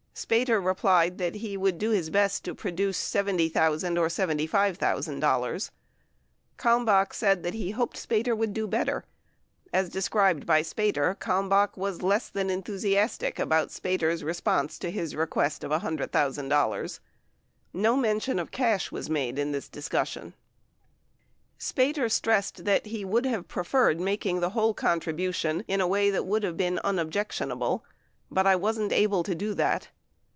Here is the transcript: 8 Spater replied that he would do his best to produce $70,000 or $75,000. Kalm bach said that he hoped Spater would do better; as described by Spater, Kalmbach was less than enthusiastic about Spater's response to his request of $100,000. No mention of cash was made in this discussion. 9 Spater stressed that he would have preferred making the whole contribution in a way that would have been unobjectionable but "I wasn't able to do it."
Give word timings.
8 0.13 0.27
Spater 0.45 0.63
replied 0.63 1.17
that 1.17 1.35
he 1.35 1.57
would 1.57 1.79
do 1.79 1.89
his 1.91 2.11
best 2.11 2.43
to 2.45 2.53
produce 2.53 2.99
$70,000 2.99 3.97
or 3.97 4.05
$75,000. 4.07 5.71
Kalm 6.57 6.85
bach 6.85 7.11
said 7.15 7.41
that 7.41 7.55
he 7.55 7.71
hoped 7.71 7.95
Spater 7.97 8.37
would 8.37 8.53
do 8.53 8.67
better; 8.67 9.03
as 9.73 9.89
described 9.89 10.45
by 10.45 10.61
Spater, 10.61 11.15
Kalmbach 11.17 11.75
was 11.75 12.03
less 12.03 12.29
than 12.29 12.51
enthusiastic 12.51 13.39
about 13.39 13.69
Spater's 13.71 14.23
response 14.23 14.77
to 14.79 14.91
his 14.91 15.15
request 15.15 15.63
of 15.63 15.71
$100,000. 15.71 16.99
No 17.73 17.95
mention 17.95 18.37
of 18.37 18.51
cash 18.51 18.91
was 18.91 19.09
made 19.09 19.39
in 19.39 19.53
this 19.53 19.69
discussion. 19.69 20.33
9 21.75 21.93
Spater 21.93 22.11
stressed 22.11 22.65
that 22.65 22.85
he 22.87 23.03
would 23.05 23.25
have 23.25 23.47
preferred 23.47 23.99
making 23.99 24.39
the 24.39 24.51
whole 24.51 24.75
contribution 24.75 25.63
in 25.67 25.81
a 25.81 25.87
way 25.87 26.11
that 26.11 26.27
would 26.27 26.43
have 26.43 26.57
been 26.57 26.79
unobjectionable 26.83 27.83
but 28.29 28.45
"I 28.45 28.55
wasn't 28.57 28.91
able 28.93 29.23
to 29.23 29.33
do 29.33 29.55
it." 29.57 29.89